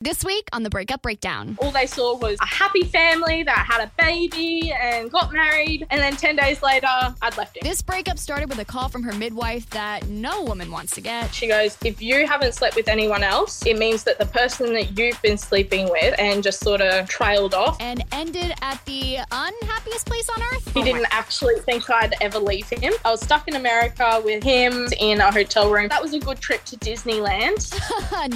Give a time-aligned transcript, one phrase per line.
[0.00, 1.58] This week on the Breakup Breakdown.
[1.60, 6.00] All they saw was a happy family that had a baby and got married, and
[6.00, 6.86] then 10 days later,
[7.20, 7.62] I'd left him.
[7.64, 11.34] This breakup started with a call from her midwife that no woman wants to get.
[11.34, 14.96] She goes, If you haven't slept with anyone else, it means that the person that
[14.96, 17.76] you've been sleeping with and just sort of trailed off.
[17.80, 20.74] And ended at the unhappiest place on earth.
[20.74, 22.92] He oh didn't actually think I'd ever leave him.
[23.04, 25.88] I was stuck in America with him in a hotel room.
[25.88, 27.74] That was a good trip to Disneyland.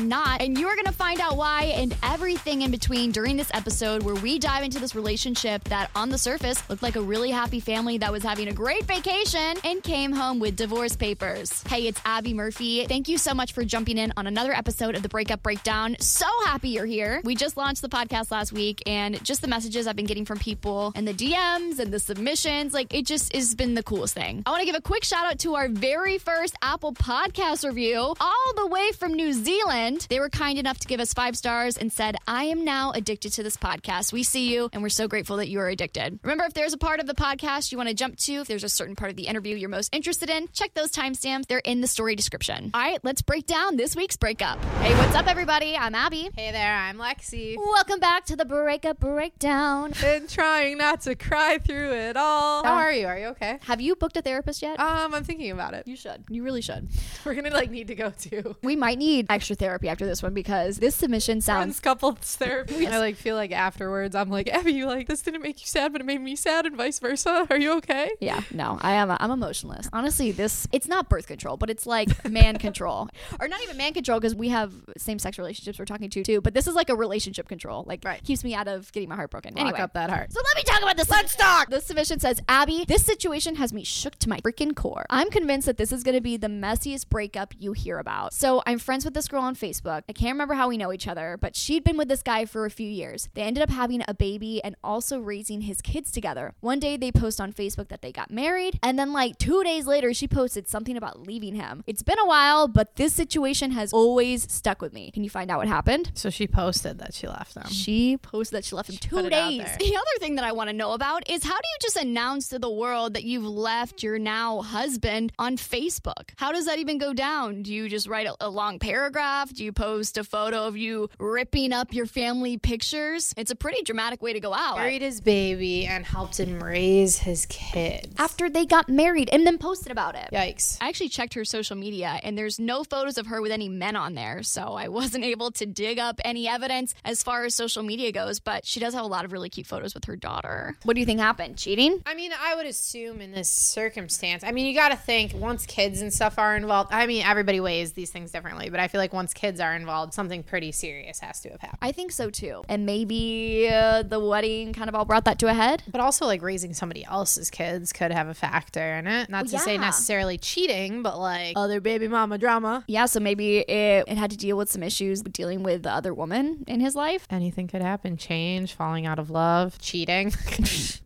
[0.08, 0.42] Not.
[0.42, 4.14] And you're going to find out why and everything in between during this episode where
[4.14, 7.98] we dive into this relationship that on the surface looked like a really happy family
[7.98, 11.62] that was having a great vacation and came home with divorce papers.
[11.64, 12.86] Hey, it's Abby Murphy.
[12.86, 15.96] Thank you so much for jumping in on another episode of the Breakup Breakdown.
[16.00, 17.20] So happy you're here.
[17.24, 20.38] We just launched the podcast last week and just the messages I've been getting from
[20.38, 24.42] people and the DMs and the submissions, like it just has been the coolest thing.
[24.46, 28.14] I want to give a quick shout out to our very first Apple Podcast review
[28.18, 30.06] all the way from New Zealand.
[30.08, 33.32] They were kind enough to give us five stars and said, I am now addicted
[33.32, 34.12] to this podcast.
[34.12, 36.20] We see you and we're so grateful that you are addicted.
[36.22, 38.62] Remember, if there's a part of the podcast you want to jump to, if there's
[38.62, 41.48] a certain part of the interview you're most interested in, check those timestamps.
[41.48, 42.70] They're in the story description.
[42.72, 44.64] All right, let's break down this week's breakup.
[44.76, 45.76] Hey, what's up, everybody?
[45.76, 46.30] I'm Abby.
[46.36, 47.56] Hey there, I'm Lexi.
[47.56, 49.94] Welcome back to the Breakup Breakdown.
[50.00, 52.62] Been trying not to cry through it all.
[52.62, 53.08] How are you?
[53.08, 53.58] Are you okay?
[53.62, 54.78] Have you booked a therapist yet?
[54.78, 55.88] Um, I'm thinking about it.
[55.88, 56.22] you should.
[56.28, 56.88] You really should.
[57.24, 60.34] We're gonna like need to go to We might need extra therapy after this one
[60.34, 61.80] because this submission friends sounds.
[61.80, 62.86] couples therapy.
[62.86, 65.92] I like feel like afterwards I'm like Abby, you like this didn't make you sad,
[65.92, 67.46] but it made me sad, and vice versa.
[67.50, 68.10] Are you okay?
[68.20, 69.10] Yeah, no, I am.
[69.18, 69.88] I'm emotionless.
[69.92, 73.08] Honestly, this it's not birth control, but it's like man control,
[73.40, 76.40] or not even man control because we have same sex relationships we're talking to too.
[76.40, 78.22] But this is like a relationship control, like Right.
[78.24, 79.54] keeps me out of getting my heart broken.
[79.54, 80.32] Lock anyway, up that heart.
[80.32, 81.08] So let me talk about this.
[81.10, 81.70] Let's talk.
[81.70, 85.06] This submission says, Abby, this situation has me shook to my freaking core.
[85.10, 88.32] I'm convinced that this is going to be the messiest breakup you hear about.
[88.34, 90.02] So I'm friends with this girl on Facebook.
[90.08, 92.66] I can't remember how we know each other, but she'd been with this guy for
[92.66, 93.28] a few years.
[93.34, 96.54] They ended up having a baby and also raising his kids together.
[96.60, 99.86] One day they post on Facebook that they got married, and then like two days
[99.86, 101.84] later, she posted something about leaving him.
[101.86, 105.10] It's been a while, but this situation has always stuck with me.
[105.10, 106.12] Can you find out what happened?
[106.14, 107.68] So she posted that she left them.
[107.68, 109.68] She posted that she left him two it out days.
[109.78, 112.48] The other thing that I want to know about is how do you just announce
[112.48, 116.30] to the world that you've left your now husband on Facebook?
[116.36, 117.62] How does that even go down?
[117.62, 119.52] Do you just write a, a long paragraph?
[119.52, 123.34] Do you post a photo of you ripping up your family pictures?
[123.36, 124.76] It's a pretty dramatic way to go out.
[124.76, 128.14] Married his baby and helped him raise his kids.
[128.18, 130.28] After they got married and then posted about it.
[130.32, 130.78] Yikes.
[130.80, 133.96] I actually checked her social media and there's no photos of her with any men
[133.96, 134.42] on there.
[134.42, 138.40] So I wasn't able to dig up any evidence as far as social media goes,
[138.40, 140.76] but she does have a lot of really cute photos with her daughter.
[140.84, 141.56] What do you think happened?
[141.58, 142.02] Cheating?
[142.06, 145.66] I mean, I would assume in this circumstance, I mean, you got to think once
[145.66, 146.92] kids and stuff are involved.
[146.92, 150.14] I mean, everybody weighs these things differently, but I feel like once kids are involved,
[150.14, 151.78] something pretty serious has to have happened.
[151.82, 152.62] I think so too.
[152.68, 155.82] And maybe uh, the wedding kind of all brought that to a head.
[155.88, 159.28] But also, like raising somebody else's kids could have a factor in it.
[159.28, 162.84] Not to say necessarily cheating, but like other baby mama drama.
[162.86, 166.12] Yeah, so maybe it, it had to deal with some issues dealing with the other
[166.12, 167.26] woman in his life.
[167.30, 168.16] Anything could happen.
[168.16, 170.32] Change, falling out of love, cheating.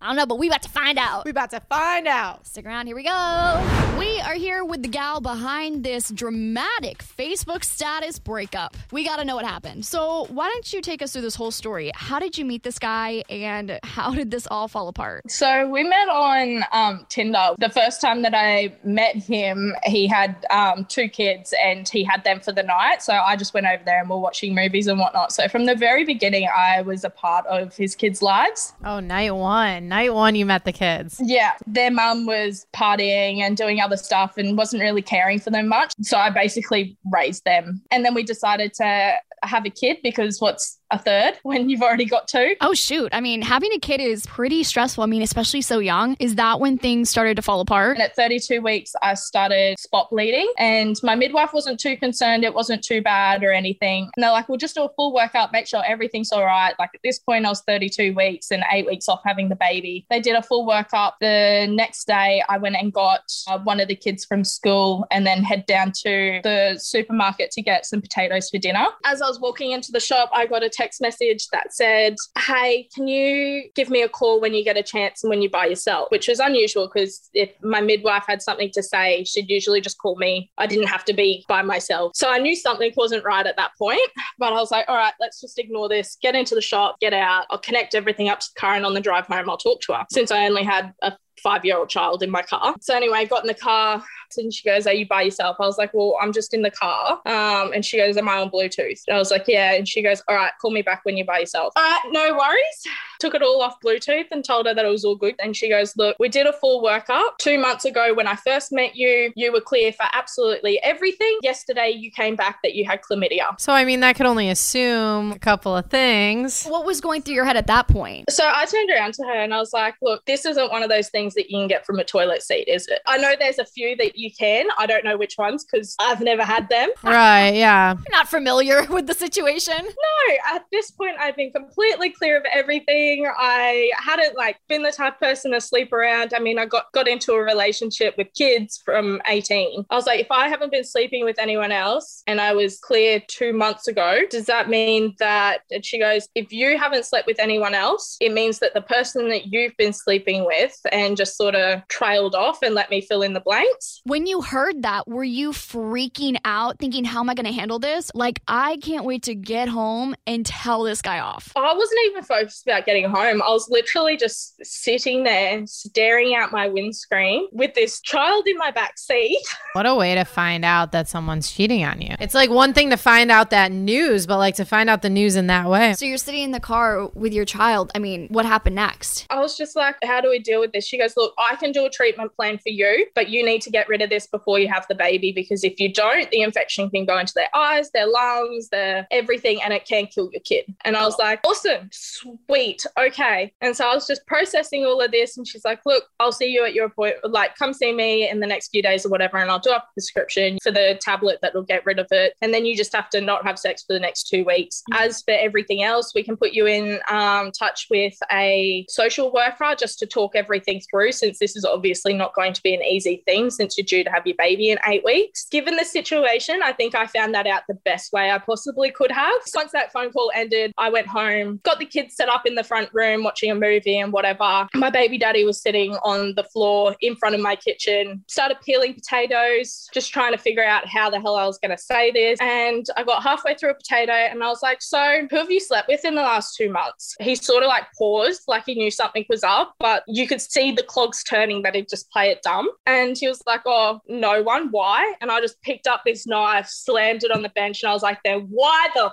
[0.01, 1.25] I don't know, but we about to find out.
[1.25, 2.47] we about to find out.
[2.47, 3.97] Stick around, here we go.
[3.99, 8.77] We are here with the gal behind this dramatic Facebook status breakup.
[8.93, 9.76] We got to know what happened.
[9.81, 11.91] So, why don't you take us through this whole story?
[11.95, 15.31] How did you meet this guy and how did this all fall apart?
[15.31, 17.55] So we met on um, Tinder.
[17.59, 22.25] The first time that I met him, he had um, two kids and he had
[22.25, 23.03] them for the night.
[23.03, 25.33] So I just went over there and we're watching movies and whatnot.
[25.33, 28.73] So from the very beginning, I was a part of his kids' lives.
[28.85, 29.89] Oh, night one.
[29.89, 31.21] Night one, you met the kids.
[31.23, 35.69] Yeah, their mum was partying and doing other stuff and wasn't really caring for them
[35.69, 35.93] much.
[36.03, 37.83] So I basically raised them.
[37.91, 42.05] And then we decided to have a kid because what's a third when you've already
[42.05, 42.55] got two?
[42.61, 43.09] Oh, shoot.
[43.13, 45.03] I mean, having a kid is pretty stressful.
[45.03, 46.17] I mean, especially so young.
[46.21, 47.97] Is that when things started to fall apart?
[47.97, 52.45] And at 32 weeks, I started spot bleeding, and my midwife wasn't too concerned.
[52.45, 54.11] It wasn't too bad or anything.
[54.17, 56.75] And they're like, we'll just do a full workup, make sure everything's all right.
[56.79, 60.07] Like at this point, I was 32 weeks and eight weeks off having the baby.
[60.11, 61.13] They did a full workup.
[61.21, 65.27] The next day, I went and got uh, one of the kids from school and
[65.27, 68.87] then head down to the supermarket to get some potatoes for dinner.
[69.05, 72.89] As I was walking into the shop, I got a text message that said, Hey,
[72.95, 75.67] can you give me a call when you get a chance and when you're by
[75.67, 76.09] yourself?
[76.11, 80.17] Which was unusual because if my midwife had something to say, she'd usually just call
[80.17, 80.51] me.
[80.59, 82.13] I didn't have to be by myself.
[82.15, 84.01] So I knew something wasn't right at that point.
[84.39, 87.13] But I was like, all right, let's just ignore this, get into the shop, get
[87.13, 87.47] out.
[87.51, 90.07] I'll connect everything up to and on the drive home, I'll talk to her.
[90.11, 91.13] Since I only had a
[91.43, 92.75] five year old child in my car.
[92.81, 94.03] So anyway, I got in the car
[94.37, 95.57] and she goes, Are you by yourself?
[95.61, 97.21] I was like, Well, I'm just in the car.
[97.27, 99.01] Um, and she goes, Am I on Bluetooth?
[99.07, 99.73] And I was like, Yeah.
[99.73, 101.73] And she goes, All right, call me back when you're by yourself.
[101.77, 102.87] All right, no worries.
[103.19, 105.35] Took it all off Bluetooth and told her that it was all good.
[105.39, 108.73] And she goes, Look, we did a full workup two months ago when I first
[108.73, 109.33] met you.
[109.37, 111.39] You were clear for absolutely everything.
[111.43, 113.59] Yesterday, you came back that you had chlamydia.
[113.59, 116.67] So, I mean, that could only assume a couple of things.
[116.67, 118.31] What was going through your head at that point?
[118.31, 120.89] So I turned around to her and I was like, Look, this isn't one of
[120.89, 123.01] those things that you can get from a toilet seat, is it?
[123.07, 124.67] I know there's a few that you can.
[124.79, 126.91] I don't know which ones because I've never had them.
[127.03, 127.97] Right, yeah.
[128.11, 129.77] Not familiar with the situation.
[129.79, 133.27] No, at this point, I've been completely clear of everything.
[133.37, 136.33] I hadn't like been the type of person to sleep around.
[136.35, 139.87] I mean, I got got into a relationship with kids from 18.
[139.91, 143.23] I was like, if I haven't been sleeping with anyone else and I was clear
[143.29, 145.61] two months ago, does that mean that?
[145.71, 149.29] And she goes, if you haven't slept with anyone else, it means that the person
[149.29, 153.23] that you've been sleeping with and just sort of trailed off and let me fill
[153.23, 154.01] in the blanks.
[154.05, 157.79] When you heard that, were you freaking out, thinking, how am I going to handle
[157.79, 158.11] this?
[158.15, 161.53] Like, I can't wait to get home and tell this guy off.
[161.57, 163.43] I wasn't even focused about getting home.
[163.43, 168.71] I was literally just sitting there, staring out my windscreen with this child in my
[168.71, 169.39] back seat.
[169.77, 172.15] What a way to find out that someone's cheating on you.
[172.19, 175.11] It's like one thing to find out that news, but like to find out the
[175.11, 175.93] news in that way.
[175.93, 177.91] So you're sitting in the car with your child.
[177.95, 179.27] I mean, what happened next?
[179.29, 180.87] I was just like, how do we deal with this?
[180.87, 183.71] She goes, look, I can do a treatment plan for you, but you need to
[183.71, 186.89] get rid of this before you have the baby because if you don't, the infection
[186.89, 190.65] can go into their eyes, their lungs, their everything, and it can kill your kid.
[190.85, 193.53] And I was like, awesome, sweet, okay.
[193.61, 196.47] And so I was just processing all of this, and she's like, look, I'll see
[196.47, 197.33] you at your appointment.
[197.33, 199.83] Like, come see me in the next few days or whatever, and I'll do a
[199.93, 202.35] prescription for the tablet that will get rid of it.
[202.41, 204.83] And then you just have to not have sex for the next two weeks.
[204.93, 209.75] As for everything else, we can put you in um, touch with a social worker
[209.79, 213.23] just to talk everything through, since this is obviously not going to be an easy
[213.27, 215.47] thing since you're due to have your baby in eight weeks.
[215.51, 219.11] Given the situation, I think I found that out the best way I possibly could
[219.11, 219.35] have.
[219.55, 222.65] Once that phone call ended, I went home, got the kids set up in the
[222.65, 224.67] front room watching a movie and whatever.
[224.75, 228.95] My baby daddy was sitting on the floor in front of my kitchen, started peeling
[228.95, 232.39] potatoes, just trying to figure out how the hell I was going to say this.
[232.41, 235.61] And I got halfway through a potato and I was like, So, who have you
[235.61, 237.17] slept with in the last two months?
[237.21, 240.73] He sort of like paused, like he knew something was up, but you could see
[240.73, 242.69] the clogs turning that he'd just play it dumb.
[242.87, 244.69] And he was like, Oh, no one.
[244.71, 245.15] Why?
[245.21, 248.03] And I just picked up this knife, slammed it on the bench, and I was
[248.03, 249.13] like, Then why the f-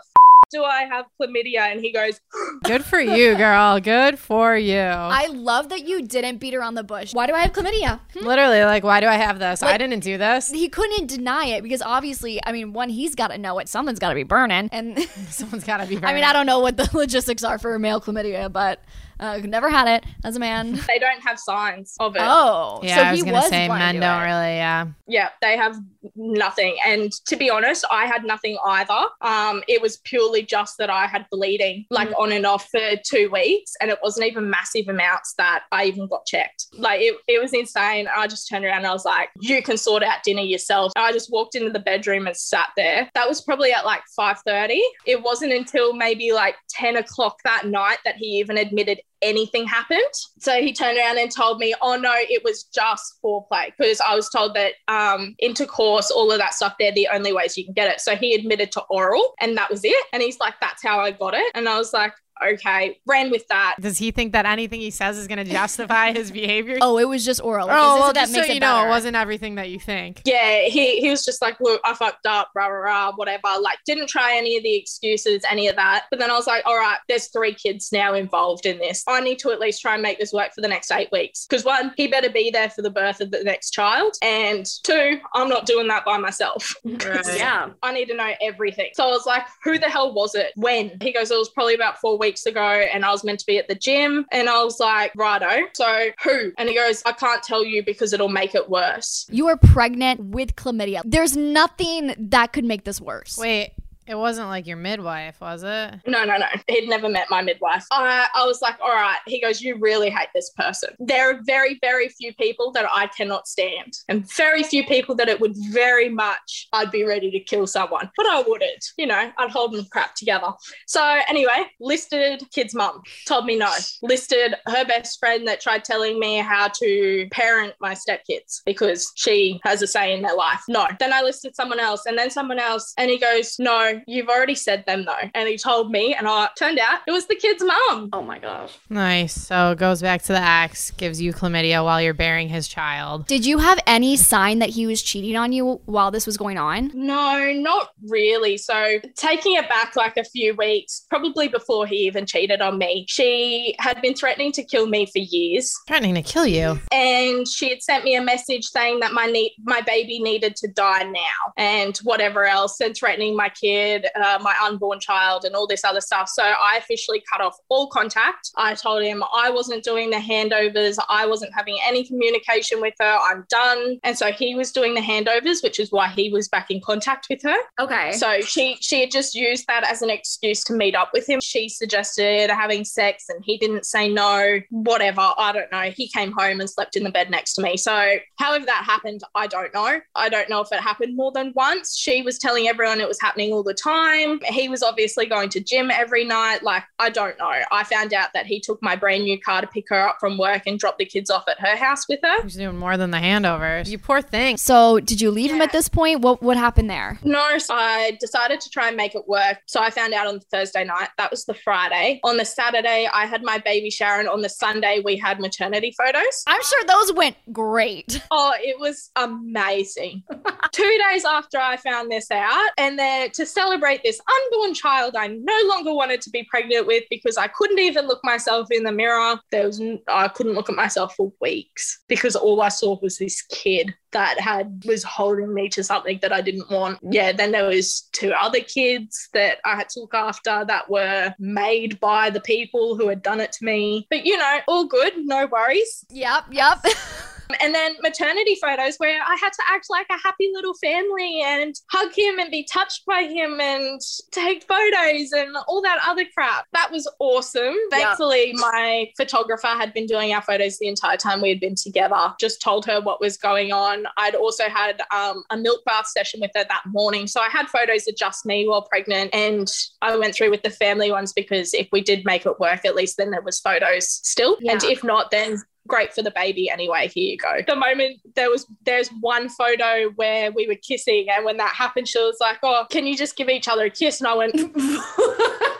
[0.51, 1.71] do I have chlamydia?
[1.71, 2.19] And he goes,
[2.63, 3.79] Good for you, girl.
[3.79, 4.77] Good for you.
[4.77, 7.11] I love that you didn't beat around the bush.
[7.13, 7.99] Why do I have chlamydia?
[8.13, 8.25] Hmm?
[8.25, 9.63] Literally, like, why do I have this?
[9.63, 10.51] I didn't do this.
[10.51, 13.67] He couldn't deny it because obviously, I mean, one, he's got to know it.
[13.67, 14.69] Someone's got to be burning.
[14.71, 14.99] And
[15.29, 15.97] Someone's got to be.
[16.03, 18.83] I mean, I don't know what the logistics are for male chlamydia, but
[19.19, 20.79] uh, never had it as a man.
[20.87, 22.21] They don't have signs of it.
[22.23, 24.25] Oh, Yeah, so I was he gonna was say men don't it.
[24.25, 24.55] really.
[24.55, 24.87] Yeah.
[25.07, 25.75] Yeah, they have
[26.15, 26.77] nothing.
[26.85, 29.01] And to be honest, I had nothing either.
[29.21, 33.29] Um, it was purely just that I had bleeding like on and off for two
[33.31, 33.73] weeks.
[33.81, 36.67] And it wasn't even massive amounts that I even got checked.
[36.77, 38.07] Like it, it was insane.
[38.15, 40.91] I just turned around and I was like, you can sort out dinner yourself.
[40.95, 43.09] I just walked into the bedroom and sat there.
[43.15, 44.79] That was probably at like 5:30.
[45.05, 50.01] It wasn't until maybe like 10 o'clock that night that he even admitted anything happened.
[50.39, 54.15] So he turned around and told me, oh no, it was just foreplay because I
[54.15, 57.73] was told that um, intercourse, all of that stuff, they're the only ways you can
[57.73, 58.01] get it.
[58.01, 60.05] So he admitted to oral and that was it.
[60.13, 61.51] And he's like, that's how I got it.
[61.55, 62.13] And I was like,
[62.45, 63.75] okay, ran with that.
[63.79, 66.77] Does he think that anything he says is going to justify his behavior?
[66.81, 67.67] Oh, it was just oral.
[67.67, 68.87] Like, Oh, is this- well, that just so makes you it know, better.
[68.87, 70.21] it wasn't everything that you think.
[70.25, 73.47] Yeah, he, he was just like, look, I fucked up, rah, rah, rah, whatever.
[73.61, 76.05] Like, didn't try any of the excuses, any of that.
[76.09, 79.03] But then I was like, all right, there's three kids now involved in this.
[79.07, 81.45] I need to at least try and make this work for the next eight weeks.
[81.49, 84.15] Because one, he better be there for the birth of the next child.
[84.21, 86.73] And two, I'm not doing that by myself.
[87.35, 87.69] Yeah.
[87.81, 88.89] I need to know everything.
[88.93, 90.51] So I was like, who the hell was it?
[90.55, 90.97] When?
[91.01, 93.57] He goes, it was probably about four weeks ago, and I was meant to be
[93.57, 94.25] at the gym.
[94.31, 95.67] And I was like, righto.
[95.73, 96.53] So who?
[96.57, 99.27] And he goes, I can't tell you because it'll make it worse.
[99.29, 101.01] You are pregnant with chlamydia.
[101.03, 103.37] There's nothing that could make this worse.
[103.37, 103.73] Wait,
[104.07, 105.99] it wasn't like your midwife, was it?
[106.05, 106.45] No, no, no.
[106.67, 107.85] He'd never met my midwife.
[107.91, 109.19] I, I was like, all right.
[109.25, 110.89] He goes, you really hate this person.
[110.99, 115.29] There are very, very few people that I cannot stand, and very few people that
[115.29, 118.85] it would very much, I'd be ready to kill someone, but I wouldn't.
[118.97, 120.51] You know, I'd hold them crap together.
[120.87, 123.71] So anyway, listed kid's mum, told me no.
[124.01, 129.59] Listed her best friend that tried telling me how to parent my stepkids because she
[129.63, 130.61] has a say in their life.
[130.67, 130.87] No.
[130.99, 134.55] Then I listed someone else and then someone else, and he goes, no, you've already
[134.55, 135.29] said them though.
[135.33, 138.09] And he told me, and I turned out it was the kid's mum.
[138.13, 138.77] Oh my gosh.
[138.89, 139.33] Nice.
[139.33, 143.27] So it goes back to the ex, gives you chlamydia while you're bearing his child.
[143.27, 146.57] Did you have any sign that he was cheating on you while this was going
[146.57, 146.91] on?
[146.93, 148.57] No, not really.
[148.57, 153.05] So, taking it back like a few weeks, probably before he even cheated on me,
[153.09, 155.73] she had been threatening to kill me for years.
[155.87, 156.79] Threatening to kill you.
[156.91, 160.67] And she had sent me a message saying that my need, my baby needed to
[160.67, 163.82] die now, and whatever else, and threatening my kid,
[164.15, 166.29] uh, my unborn child, and all this other stuff.
[166.29, 168.51] So I officially cut off all contact.
[168.57, 170.97] I told him I wasn't doing the handovers.
[171.09, 173.17] I wasn't having any communication with her.
[173.29, 173.99] I'm done.
[174.03, 177.27] And so he was doing the handovers, which is why he was back in contact
[177.29, 177.57] with her.
[177.79, 178.11] Okay.
[178.13, 181.39] So she she had just used that as an excuse to meet up with him.
[181.41, 185.31] She suggested having sex and he didn't say no, whatever.
[185.37, 185.91] I don't know.
[185.91, 187.77] He came home and slept in the bed next to me.
[187.77, 189.99] So however that happened, I don't know.
[190.15, 191.97] I don't know if it happened more than once.
[191.97, 194.39] She was telling everyone it was happening all the time.
[194.45, 196.63] He was obviously going to gym every night.
[196.63, 197.51] Like, I don't know.
[197.71, 200.37] I found out that he took my brand new car to pick her up from
[200.37, 202.41] work and dropped the kids off at her house with her.
[202.43, 203.89] He's doing more than the handovers.
[203.89, 204.57] You poor thing.
[204.57, 206.21] So, did you leave him at this point?
[206.21, 207.19] What what happened there?
[207.23, 209.59] No, so I decided to try and make it work.
[209.65, 211.09] So I found out on Thursday night.
[211.17, 212.19] That was the Friday.
[212.23, 214.27] On the Saturday, I had my baby Sharon.
[214.27, 216.43] On the Sunday, we had maternity photos.
[216.47, 218.21] I'm sure those went great.
[218.31, 220.23] Oh, it was amazing.
[220.71, 223.62] Two days after I found this out, and then to celebrate
[224.03, 228.07] this unborn child I no longer wanted to be pregnant with because I couldn't even
[228.07, 229.39] look myself in the mirror.
[229.51, 233.41] There was I couldn't look at myself for weeks because all I saw was this
[233.43, 236.99] kid that had was holding me to something that I didn't want.
[237.01, 241.33] Yeah, then there was two other kids that I had to look after that were
[241.39, 244.07] made by the people who had done it to me.
[244.09, 246.05] But you know, all good, no worries.
[246.09, 246.85] Yep, yep.
[247.59, 251.75] And then maternity photos where I had to act like a happy little family and
[251.91, 253.99] hug him and be touched by him and
[254.31, 256.65] take photos and all that other crap.
[256.73, 257.75] That was awesome.
[257.91, 262.33] Thankfully, my photographer had been doing our photos the entire time we had been together.
[262.39, 264.05] Just told her what was going on.
[264.17, 267.27] I'd also had um, a milk bath session with her that morning.
[267.27, 270.69] So I had photos of just me while pregnant and I went through with the
[270.69, 274.07] family ones because if we did make it work, at least then there was photos
[274.09, 274.57] still.
[274.67, 277.59] And if not, then great for the baby anyway here you go.
[277.65, 282.07] The moment there was there's one photo where we were kissing and when that happened
[282.07, 284.21] she was like oh can you just give each other a kiss?
[284.21, 284.53] And i went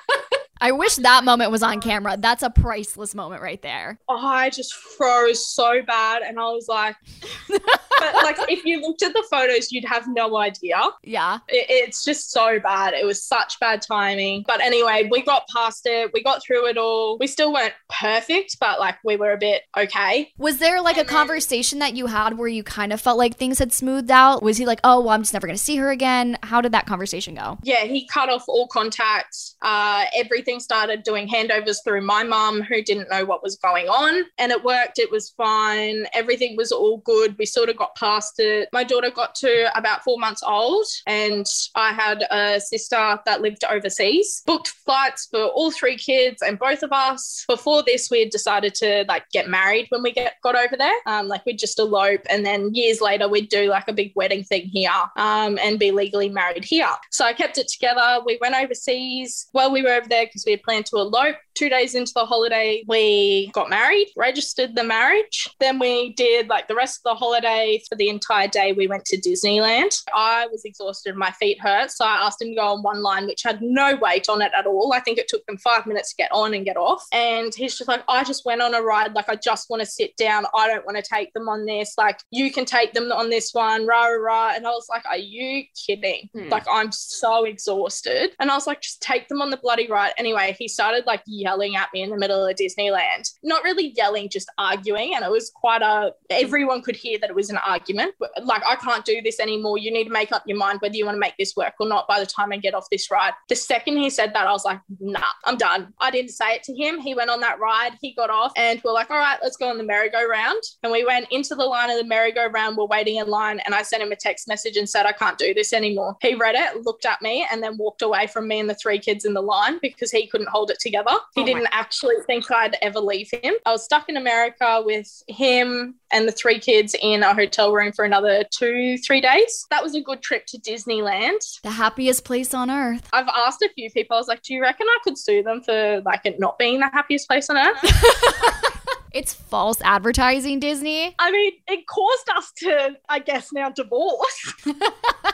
[0.63, 2.15] I wish that moment was on camera.
[2.17, 4.00] That's a priceless moment right there.
[4.10, 6.96] oh, i just froze so bad and i was like
[7.50, 11.39] but like if you looked at the photos you'd have no idea Yeah.
[11.48, 15.82] it, it's just so bad it was such bad timing but anyway we got past
[15.86, 19.38] it we got through it all we still weren't perfect but like we were a
[19.38, 23.01] bit okay Was there like a then- conversation that you had where you kind of
[23.01, 24.41] felt like things had smoothed out?
[24.43, 26.38] Was he like, oh, well, I'm just never going to see her again?
[26.43, 27.58] How did that conversation go?
[27.63, 29.36] yeah, he cut off all contact.
[29.62, 34.24] Uh, everything started doing handovers through my mum, who didn't know what was going on.
[34.38, 35.00] And it worked.
[35.00, 36.05] It was fine.
[36.13, 37.36] Everything was all good.
[37.38, 38.69] We sort of got past it.
[38.74, 41.45] My daughter got to about four months old, and
[41.75, 46.83] I had a sister that lived overseas, booked flights for all three kids and both
[46.83, 47.45] of us.
[47.48, 50.93] Before this, we had decided to like get married when we get got over there.
[51.05, 54.43] Um, like we'd just elope, and then years later, we'd do like a big wedding
[54.43, 56.88] thing here um, and be legally married here.
[57.12, 58.22] So I kept it together.
[58.25, 59.48] We went overseas.
[59.53, 61.35] Well, we were over there because because we had planned to elope.
[61.55, 65.47] Two days into the holiday, we got married, registered the marriage.
[65.59, 68.73] Then we did like the rest of the holiday for the entire day.
[68.73, 69.95] We went to Disneyland.
[70.15, 71.91] I was exhausted, my feet hurt.
[71.91, 74.51] So I asked him to go on one line, which had no weight on it
[74.57, 74.93] at all.
[74.93, 77.05] I think it took them five minutes to get on and get off.
[77.12, 79.13] And he's just like, I just went on a ride.
[79.13, 80.45] Like, I just want to sit down.
[80.55, 81.93] I don't want to take them on this.
[81.97, 84.55] Like, you can take them on this one, rah, rah, rah.
[84.55, 86.29] And I was like, Are you kidding?
[86.33, 86.50] Hmm.
[86.50, 88.31] Like, I'm so exhausted.
[88.39, 90.13] And I was like, Just take them on the bloody ride.
[90.33, 93.31] Anyway, he started like yelling at me in the middle of Disneyland.
[93.43, 95.13] Not really yelling, just arguing.
[95.13, 98.15] And it was quite a, everyone could hear that it was an argument.
[98.41, 99.77] Like, I can't do this anymore.
[99.77, 101.87] You need to make up your mind whether you want to make this work or
[101.87, 103.33] not by the time I get off this ride.
[103.47, 105.93] The second he said that, I was like, Nah, I'm done.
[105.99, 106.99] I didn't say it to him.
[106.99, 109.69] He went on that ride, he got off, and we're like, All right, let's go
[109.69, 110.63] on the merry-go-round.
[110.81, 112.75] And we went into the line of the merry-go-round.
[112.75, 115.37] We're waiting in line, and I sent him a text message and said, I can't
[115.37, 116.17] do this anymore.
[116.21, 118.99] He read it, looked at me, and then walked away from me and the three
[118.99, 121.12] kids in the line because he couldn't hold it together.
[121.36, 123.53] He Oh didn't actually think I'd ever leave him.
[123.65, 127.91] I was stuck in America with him and the three kids in a hotel room
[127.91, 129.65] for another two, three days.
[129.70, 131.39] That was a good trip to Disneyland.
[131.63, 133.08] The happiest place on earth.
[133.13, 135.62] I've asked a few people, I was like, do you reckon I could sue them
[135.62, 137.84] for like it not being the happiest place on earth?
[139.13, 141.13] It's false advertising, Disney.
[141.20, 144.55] I mean, it caused us to, I guess, now divorce.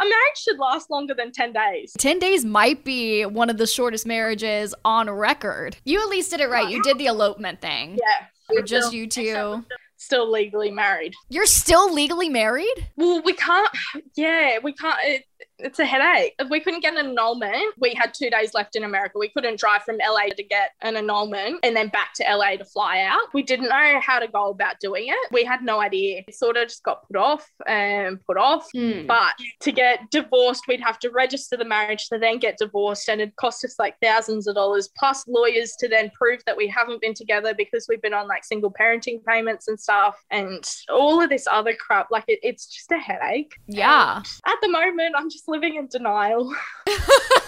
[0.00, 1.92] a marriage should last longer than 10 days.
[1.98, 5.76] 10 days might be one of the shortest marriages on record.
[5.84, 6.68] You at least did it right.
[6.68, 7.98] You did the elopement thing.
[8.00, 8.26] Yeah.
[8.50, 9.64] You're just you two.
[9.96, 11.12] Still legally married.
[11.28, 12.88] You're still legally married?
[12.96, 13.68] Well, we can't,
[14.16, 14.98] yeah, we can't.
[15.04, 15.24] It,
[15.62, 16.34] it's a headache.
[16.38, 19.18] If we couldn't get an annulment, we had two days left in America.
[19.18, 22.64] We couldn't drive from LA to get an annulment and then back to LA to
[22.64, 23.32] fly out.
[23.34, 25.32] We didn't know how to go about doing it.
[25.32, 26.22] We had no idea.
[26.26, 28.68] It sort of just got put off and put off.
[28.72, 29.06] Hmm.
[29.06, 33.20] But to get divorced, we'd have to register the marriage to then get divorced, and
[33.20, 37.00] it cost us like thousands of dollars plus lawyers to then prove that we haven't
[37.00, 41.28] been together because we've been on like single parenting payments and stuff, and all of
[41.28, 42.08] this other crap.
[42.10, 43.54] Like it, it's just a headache.
[43.66, 44.22] Yeah.
[44.46, 46.54] At the moment, I'm just living in denial.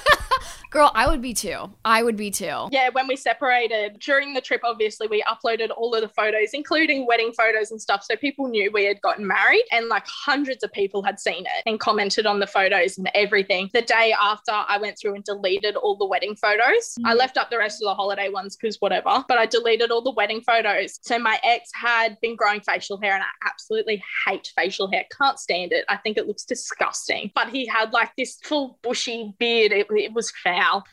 [0.72, 1.70] Girl, I would be too.
[1.84, 2.68] I would be too.
[2.70, 7.06] Yeah, when we separated during the trip, obviously we uploaded all of the photos, including
[7.06, 8.02] wedding photos and stuff.
[8.02, 11.62] So people knew we had gotten married, and like hundreds of people had seen it
[11.66, 13.68] and commented on the photos and everything.
[13.74, 16.96] The day after, I went through and deleted all the wedding photos.
[17.00, 17.02] Mm.
[17.04, 20.00] I left up the rest of the holiday ones because whatever, but I deleted all
[20.00, 20.98] the wedding photos.
[21.02, 25.04] So my ex had been growing facial hair, and I absolutely hate facial hair.
[25.18, 25.84] Can't stand it.
[25.90, 27.30] I think it looks disgusting.
[27.34, 29.72] But he had like this full bushy beard.
[29.72, 30.61] It, it was foul.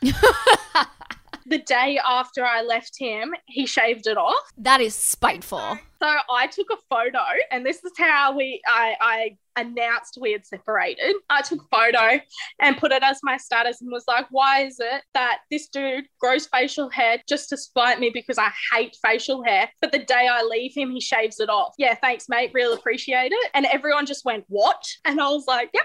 [1.46, 4.50] the day after I left him, he shaved it off.
[4.56, 5.78] That is spiteful.
[6.02, 10.46] So I took a photo, and this is how we I, I announced we had
[10.46, 11.14] separated.
[11.28, 12.22] I took a photo
[12.60, 16.06] and put it as my status and was like, why is it that this dude
[16.20, 20.28] grows facial hair just to spite me because I hate facial hair, but the day
[20.30, 21.74] I leave him, he shaves it off.
[21.76, 22.52] Yeah, thanks, mate.
[22.54, 23.50] Real appreciate it.
[23.52, 24.82] And everyone just went, What?
[25.04, 25.84] And I was like, Yep.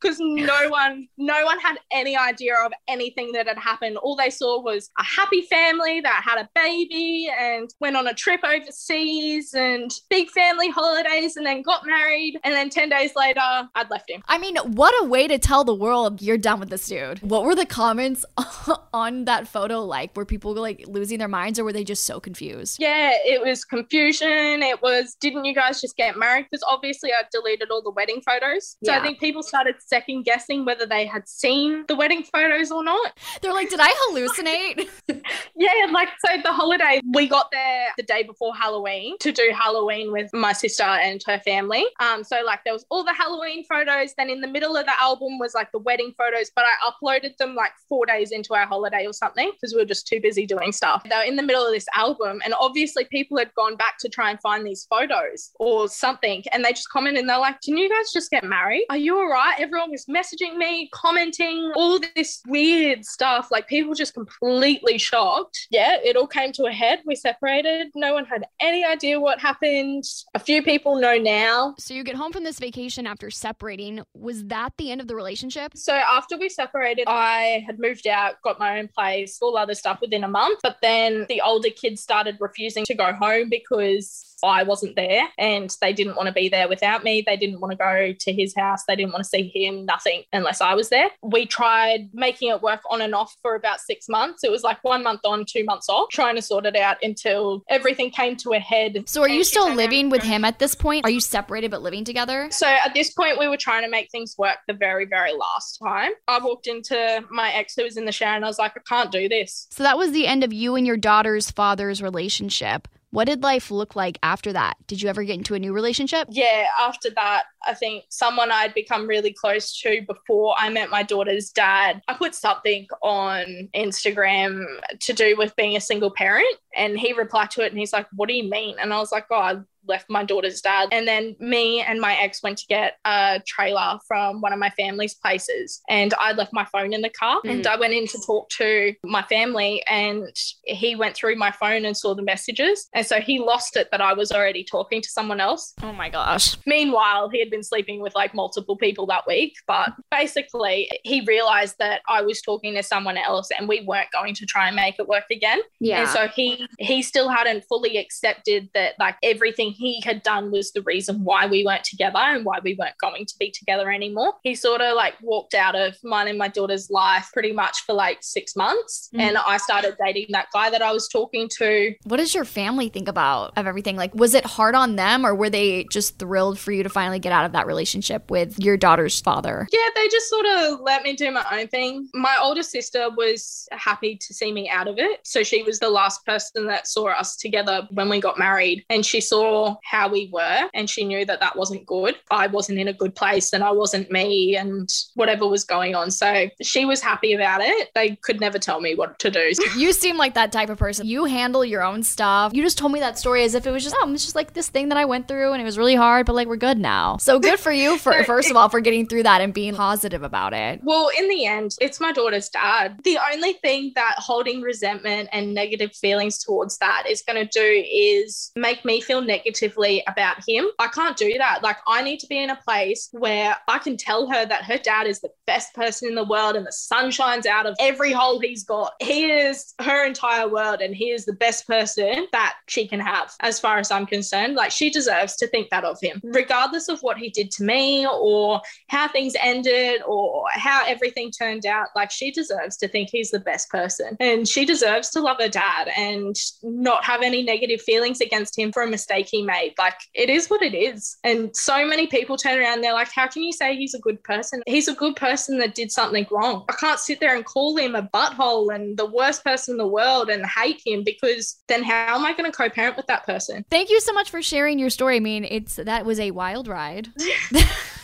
[0.00, 4.30] Because no one no one had any idea of anything that had happened all they
[4.30, 9.54] saw was a happy family that had a baby and went on a trip overseas
[9.54, 13.40] and big family holidays and then got married and then 10 days later
[13.74, 16.70] i'd left him I mean, what a way to tell the world you're done with
[16.70, 17.20] this dude.
[17.22, 18.24] What were the comments
[18.92, 20.16] on that photo like?
[20.16, 22.76] Were people like losing their minds or were they just so confused?
[22.80, 27.22] yeah it was confusion it was didn't you guys just get married because obviously i
[27.32, 28.98] deleted all the wedding photos so Yeah.
[28.98, 33.16] i think people started second guessing whether they had seen the wedding photos or not
[33.40, 34.88] They're like, did I hallucinate?
[35.56, 40.10] Yeah, like so the holiday, we got there the day before Halloween to do Halloween
[40.10, 41.84] with my sister and her family.
[42.00, 44.14] Um, so like there was all the Halloween photos.
[44.16, 47.36] Then in the middle of the album was like the wedding photos, but I uploaded
[47.36, 50.44] them like four days into our holiday or something because we were just too busy
[50.44, 51.04] doing stuff.
[51.04, 54.08] They were in the middle of this album, and obviously people had gone back to
[54.08, 57.76] try and find these photos or something, and they just commented and they're like, "Can
[57.76, 58.86] you guys just get married?
[58.90, 63.48] Are you all right?" Everyone was messaging me, commenting, all this weird stuff.
[63.50, 65.66] Like people just completely shocked.
[65.70, 67.00] Yeah, it all came to a head.
[67.06, 67.88] We separated.
[67.94, 70.04] No one had any idea what happened.
[70.34, 71.74] A few people know now.
[71.78, 74.02] so you get home from this vacation after separating.
[74.14, 75.72] Was that the end of the relationship?
[75.76, 80.00] So after we separated, I had moved out, got my own place, all other stuff
[80.00, 80.60] within a month.
[80.62, 85.74] But then the older kids started refusing to go home because I wasn't there and
[85.80, 87.22] they didn't want to be there without me.
[87.26, 88.82] They didn't want to go to his house.
[88.86, 91.10] They didn't want to see him, nothing unless I was there.
[91.22, 94.44] We tried making it work on and off for about six months.
[94.44, 97.64] It was like one month on, two months off, trying to sort it out until
[97.68, 99.04] everything came to a head.
[99.06, 101.04] So, are you still living with him at this point?
[101.04, 102.48] Are you separated but living together?
[102.50, 105.78] So at this point, we were trying to make things work the very, very last
[105.82, 106.12] time.
[106.28, 108.80] I walked into my ex who was in the shower and I was like, I
[108.88, 109.66] can't do this.
[109.70, 112.88] So, that was the end of you and your daughter's father's relationship.
[113.14, 114.74] What did life look like after that?
[114.88, 116.26] Did you ever get into a new relationship?
[116.32, 121.04] Yeah, after that, I think someone I'd become really close to before I met my
[121.04, 124.64] daughter's dad, I put something on Instagram
[124.98, 126.56] to do with being a single parent.
[126.74, 128.80] And he replied to it and he's like, What do you mean?
[128.80, 130.88] And I was like, Oh, I left my daughter's dad.
[130.92, 134.70] And then me and my ex went to get a trailer from one of my
[134.70, 135.80] family's places.
[135.88, 137.40] And I left my phone in the car.
[137.44, 137.66] And mm.
[137.66, 139.82] I went in to talk to my family.
[139.86, 142.88] And he went through my phone and saw the messages.
[142.94, 145.74] And so he lost it that I was already talking to someone else.
[145.82, 146.56] Oh my gosh.
[146.66, 149.54] Meanwhile, he had been sleeping with like multiple people that week.
[149.66, 154.34] But basically, he realized that I was talking to someone else and we weren't going
[154.34, 155.60] to try and make it work again.
[155.82, 160.72] And so he he still hadn't fully accepted that like everything he had done was
[160.72, 164.34] the reason why we weren't together and why we weren't going to be together anymore.
[164.42, 167.92] He sort of like walked out of mine and my daughter's life pretty much for
[167.92, 169.10] like six months.
[169.14, 169.20] Mm.
[169.20, 171.94] And I started dating that guy that I was talking to.
[172.04, 173.96] What does your family think about of everything?
[173.96, 177.18] Like, was it hard on them or were they just thrilled for you to finally
[177.18, 179.66] get out of that relationship with your daughter's father?
[179.72, 182.08] Yeah, they just sort of let me do my own thing.
[182.14, 185.20] My older sister was happy to see me out of it.
[185.24, 188.84] So she was the last person that saw us together when we got married.
[188.90, 192.16] And she saw how we were and she knew that that wasn't good.
[192.30, 196.10] I wasn't in a good place and I wasn't me and whatever was going on.
[196.10, 197.90] So she was happy about it.
[197.94, 199.52] They could never tell me what to do.
[199.76, 201.06] You seem like that type of person.
[201.06, 202.52] You handle your own stuff.
[202.54, 204.52] You just told me that story as if it was just, oh, it's just like
[204.52, 206.78] this thing that I went through and it was really hard, but like we're good
[206.78, 207.16] now.
[207.16, 210.22] So good for you for first of all for getting through that and being positive
[210.22, 210.80] about it.
[210.84, 213.00] Well, in the end, it's my daughter's dad.
[213.02, 217.84] The only thing that holding resentment and negative feelings towards that is going to do
[217.90, 219.20] is make me feel
[219.54, 220.66] negatively about him.
[220.78, 221.62] I can't do that.
[221.62, 224.78] Like, I need to be in a place where I can tell her that her
[224.78, 228.12] dad is the best person in the world and the sun shines out of every
[228.12, 228.94] hole he's got.
[229.00, 233.32] He is her entire world and he is the best person that she can have,
[233.40, 234.54] as far as I'm concerned.
[234.54, 238.06] Like, she deserves to think that of him, regardless of what he did to me
[238.06, 241.88] or how things ended or how everything turned out.
[241.94, 245.48] Like, she deserves to think he's the best person and she deserves to love her
[245.48, 249.74] dad and not have any negative feelings against him for a mistake he made.
[249.78, 251.16] Like, it is what it is.
[251.24, 254.22] And so many people turn around, they're like, how can you say he's a good
[254.22, 254.62] person?
[254.66, 256.64] He's a good person that did something wrong.
[256.68, 259.86] I can't sit there and call him a butthole and the worst person in the
[259.86, 263.26] world and hate him because then how am I going to co parent with that
[263.26, 263.64] person?
[263.70, 265.16] Thank you so much for sharing your story.
[265.16, 267.08] I mean, it's that was a wild ride.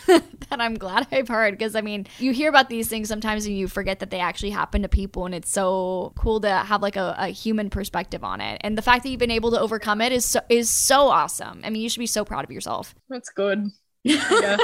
[0.07, 3.57] that I'm glad I've heard because I mean, you hear about these things sometimes and
[3.57, 6.95] you forget that they actually happen to people, and it's so cool to have like
[6.95, 8.59] a, a human perspective on it.
[8.61, 11.61] And the fact that you've been able to overcome it is so, is so awesome.
[11.63, 12.95] I mean, you should be so proud of yourself.
[13.09, 13.69] That's good.
[14.03, 14.57] Yeah.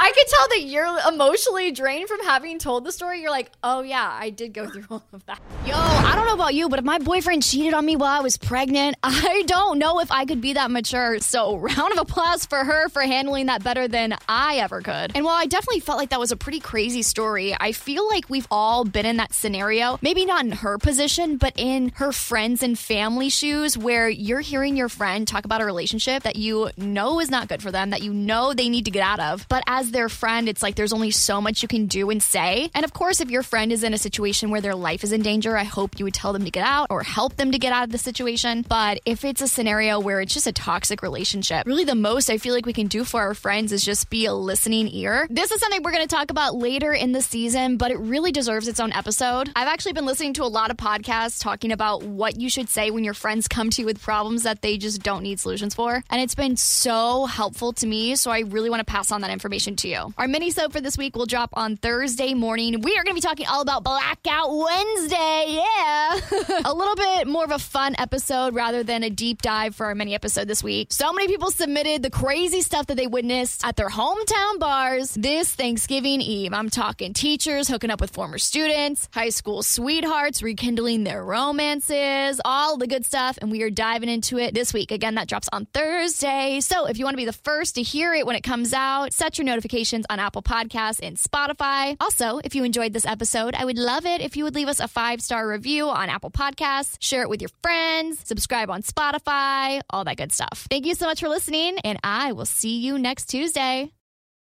[0.00, 3.20] I could tell that you're emotionally drained from having told the story.
[3.20, 5.40] You're like, oh yeah, I did go through all of that.
[5.66, 8.20] Yo, I don't know about you, but if my boyfriend cheated on me while I
[8.20, 11.18] was pregnant, I don't know if I could be that mature.
[11.20, 15.12] So, round of applause for her for handling that better than I ever could.
[15.14, 18.28] And while I definitely felt like that was a pretty crazy story, I feel like
[18.28, 19.98] we've all been in that scenario.
[20.02, 24.76] Maybe not in her position, but in her friends and family shoes where you're hearing
[24.76, 28.02] your friend talk about a relationship that you know is not good for them, that
[28.02, 29.43] you know they need to get out of.
[29.48, 32.70] But as their friend, it's like there's only so much you can do and say.
[32.74, 35.22] And of course, if your friend is in a situation where their life is in
[35.22, 37.72] danger, I hope you would tell them to get out or help them to get
[37.72, 38.64] out of the situation.
[38.68, 42.38] But if it's a scenario where it's just a toxic relationship, really the most I
[42.38, 45.26] feel like we can do for our friends is just be a listening ear.
[45.30, 48.32] This is something we're going to talk about later in the season, but it really
[48.32, 49.50] deserves its own episode.
[49.56, 52.90] I've actually been listening to a lot of podcasts talking about what you should say
[52.90, 56.02] when your friends come to you with problems that they just don't need solutions for.
[56.10, 58.16] And it's been so helpful to me.
[58.16, 60.14] So I really want to pass on that information to you.
[60.16, 62.80] Our minisode for this week will drop on Thursday morning.
[62.80, 65.60] We are going to be talking all about Blackout Wednesday.
[65.60, 66.20] Yeah.
[66.64, 69.94] a little bit more of a fun episode rather than a deep dive for our
[69.94, 70.92] mini episode this week.
[70.92, 75.54] So many people submitted the crazy stuff that they witnessed at their hometown bars this
[75.54, 76.52] Thanksgiving Eve.
[76.52, 82.76] I'm talking teachers hooking up with former students, high school sweethearts rekindling their romances, all
[82.76, 83.38] the good stuff.
[83.40, 84.92] And we are diving into it this week.
[84.92, 86.60] Again, that drops on Thursday.
[86.60, 89.12] So if you want to be the first to hear it when it comes out,
[89.14, 91.96] set your notifications on Apple Podcasts and Spotify.
[92.00, 94.80] Also, if you enjoyed this episode, I would love it if you would leave us
[94.80, 99.80] a five star review on Apple Podcasts, share it with your friends, subscribe on Spotify,
[99.90, 100.66] all that good stuff.
[100.68, 103.92] Thank you so much for listening, and I will see you next Tuesday.